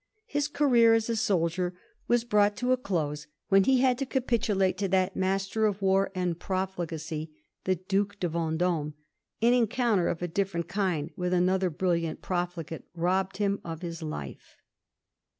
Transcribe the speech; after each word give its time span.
His 0.25 0.47
career 0.47 0.95
as 0.95 1.11
a 1.11 1.15
soldier 1.15 1.75
was 2.07 2.23
brought 2.23 2.57
to 2.57 2.73
a 2.73 2.75
dose 2.75 3.27
when 3.49 3.65
he 3.65 3.81
had 3.81 3.99
to 3.99 4.05
capitulate 4.07 4.75
to 4.79 4.87
that 4.87 5.15
master 5.15 5.67
of 5.67 5.79
war 5.79 6.11
and 6.15 6.39
profligacy, 6.39 7.29
the 7.65 7.75
Duke 7.75 8.19
de 8.19 8.27
Vend6me; 8.27 8.93
an 9.43 9.53
encounter 9.53 10.07
of 10.07 10.23
a 10.23 10.27
diflferent 10.27 10.67
kind 10.67 11.11
with 11.15 11.33
another 11.33 11.69
brilliant 11.69 12.19
profligate 12.23 12.85
robbed 12.95 13.37
him 13.37 13.61
of 13.63 13.83
his 13.83 14.01
life. 14.01 14.55